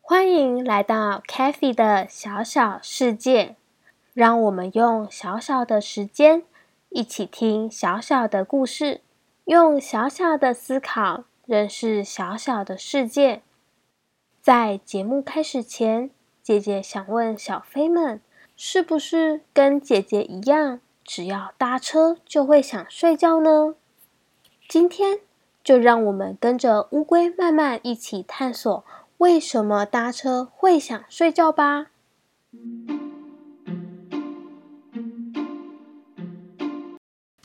[0.00, 3.56] 欢迎来到 c a t h y 的小小世界，
[4.14, 6.44] 让我们用小小的时间
[6.90, 9.00] 一起听小小的故事，
[9.46, 13.42] 用小小的思考认识小小的世界。
[14.40, 16.10] 在节目开始前，
[16.42, 18.20] 姐姐想问小飞们，
[18.56, 23.74] 是不是跟姐姐一样，只要搭车就会想睡觉呢？
[24.68, 25.20] 今天
[25.62, 28.84] 就让我们跟着乌龟慢慢一起探索。
[29.18, 31.88] 为什么搭车会想睡觉吧？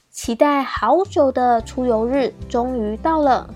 [0.10, 3.54] 期待好久的出游日终于到了，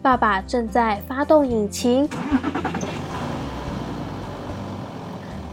[0.00, 2.08] 爸爸正在发动引擎。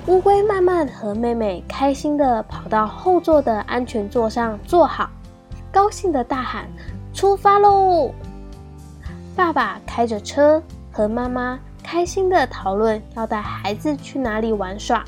[0.08, 5.09] 乌龟慢慢和妹妹开心的跑到后座的安全座上坐好，
[5.72, 6.67] 高兴的大喊
[7.12, 8.12] ：“出发喽！”
[9.36, 10.62] 爸爸开着车。
[10.92, 15.03] 和妈妈开心的讨论要带孩子去哪里玩耍，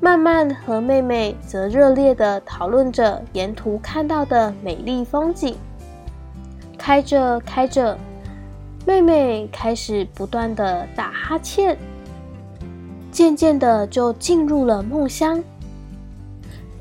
[0.00, 5.56] 慢慢和妹妹则热烈的讨论着沿途看到的美丽风景。
[6.78, 7.98] 开着开着，
[8.86, 11.76] 妹妹开始不断的打哈欠，
[13.16, 15.42] 渐渐的就进入了梦乡。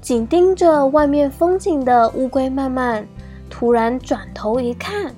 [0.01, 3.07] 紧盯着外面风景的乌龟曼曼，
[3.49, 5.15] 突然转头一看，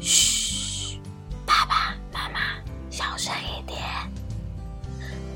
[0.00, 1.00] 嘘。
[1.44, 2.38] 爸爸妈妈
[2.90, 3.76] 小声一点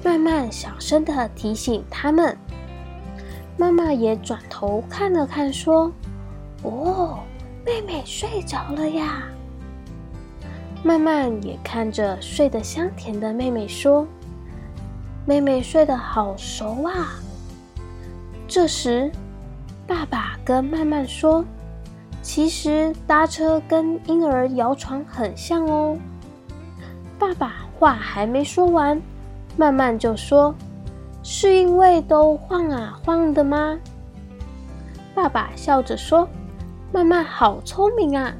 [0.05, 2.39] 慢慢小声的提醒他们，
[3.57, 5.93] 妈妈也转头看了看，说
[6.63, 7.19] ：“哦，
[7.67, 9.25] 妹妹睡着了呀。”
[10.85, 14.07] 慢慢也看着睡得香甜的妹妹说
[15.29, 17.21] ：“妹妹睡得好熟啊。”
[18.49, 19.13] 这时，
[19.87, 21.45] 爸爸跟曼曼说
[22.23, 25.99] ：“其实搭车跟婴儿摇床很像哦。”
[27.21, 28.99] 爸爸话还没说完。
[29.55, 30.55] 慢慢就说
[31.23, 33.79] ：“是因为都晃啊晃的吗？”
[35.15, 36.27] 爸爸笑着说
[36.91, 38.33] ：“慢慢好聪明啊！”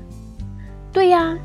[0.91, 1.37] 对呀，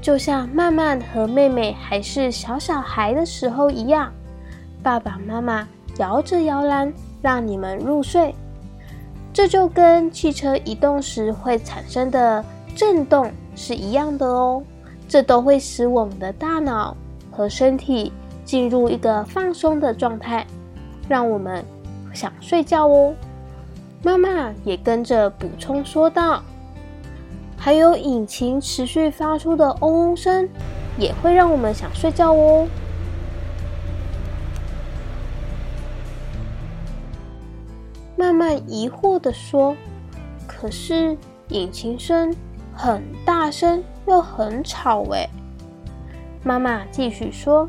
[0.00, 4.12] 就像慢慢和妹妹还是小小孩的时候一样，
[4.82, 8.34] 爸爸妈妈摇着摇篮让你们入睡，
[9.32, 12.44] 这就跟汽车移动时会产生的
[12.74, 14.62] 震动是一样的哦。
[15.08, 16.96] 这都会使我们的大脑
[17.30, 18.12] 和身体。
[18.44, 20.44] 进入一个放松的状态，
[21.08, 21.64] 让我们
[22.12, 23.14] 想睡觉哦。
[24.02, 26.42] 妈妈也跟着补充说道
[27.56, 30.46] ：“还有引擎持续发出的嗡嗡声，
[30.98, 32.66] 也会让我们想睡觉哦。”
[38.32, 39.76] 慢慢疑惑的说
[40.48, 41.14] ：“可是
[41.50, 42.34] 引擎声
[42.72, 45.28] 很大声又很吵诶。”
[46.42, 47.68] 妈妈继续说。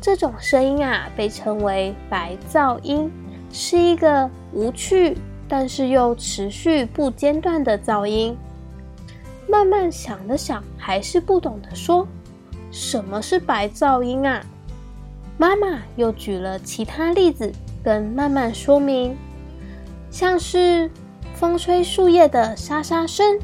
[0.00, 3.08] 这种声音啊，被称为白噪音，
[3.52, 5.16] 是一个无趣
[5.46, 8.36] 但是又持续不间断的噪音。
[9.48, 12.04] 慢慢想了想，还是不懂得说
[12.72, 14.44] ：“什么是白噪音啊？”
[15.38, 17.52] 妈妈又举了其他例子
[17.84, 19.16] 跟慢慢说明，
[20.10, 20.90] 像是
[21.34, 23.38] 风吹树叶的沙沙声。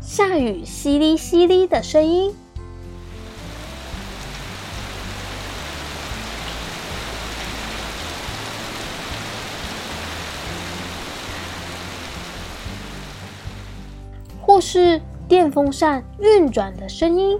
[0.00, 2.34] 下雨淅沥淅沥的声音，
[14.40, 17.38] 或是电风扇运转的声音，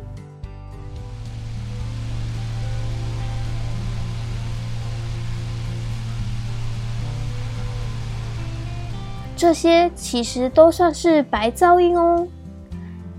[9.36, 12.27] 这些其实都算是白噪音哦。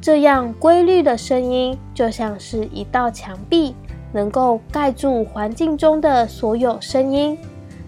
[0.01, 3.73] 这样规律的声音，就像是一道墙壁，
[4.11, 7.37] 能够盖住环境中的所有声音，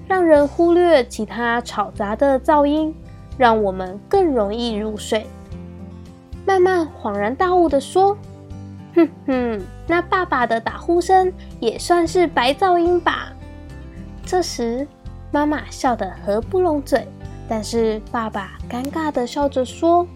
[0.07, 2.93] 让人忽略其他吵杂的噪音，
[3.37, 5.25] 让我们更容易入睡。
[6.45, 8.17] 慢慢恍然大悟的说
[8.95, 13.33] ：“哼哼，那爸爸的打呼声也算是白噪音吧？”
[14.25, 14.87] 这时，
[15.31, 17.07] 妈妈笑得合不拢嘴，
[17.47, 20.07] 但是爸爸尴尬的笑着说：“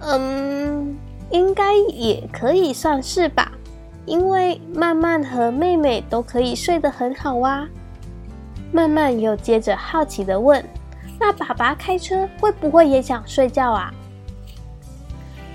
[0.00, 0.96] 嗯。”
[1.30, 3.50] 应该也可以算是吧，
[4.04, 7.66] 因为曼曼和妹妹都可以睡得很好哇。
[8.70, 10.62] 曼曼又接着好奇的问
[11.18, 13.92] ：“那爸爸开车会不会也想睡觉啊？”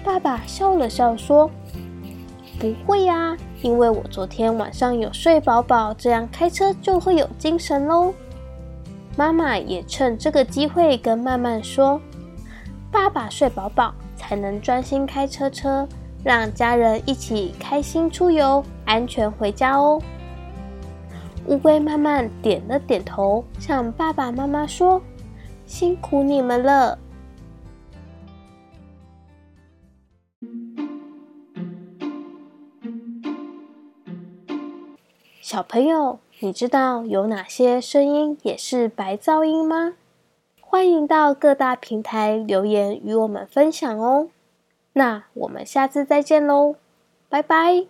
[0.10, 1.48] 爸爸笑了笑说
[2.60, 8.12] ：“不会呀，因为我昨天晚上有睡饱饱，这样开车就会有精神喽。”
[9.16, 12.02] 妈妈也趁这个机会跟曼曼说
[12.92, 15.88] ：“爸爸睡饱饱，才能专心开车车，
[16.24, 20.02] 让家人一起开心出游，安全回家哦。”
[21.46, 25.00] 乌龟慢慢点了点头，向爸爸妈妈说
[25.68, 26.98] ：“辛苦你们了。”
[35.50, 39.96] 小朋友，你知道有哪些声音也是白噪音吗？
[40.62, 44.30] 欢迎到各大平台留言与我们分享哦。
[44.94, 46.76] 那我们下次再见喽，
[47.30, 47.88] 拜拜。